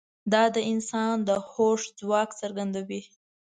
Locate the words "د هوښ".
1.27-1.81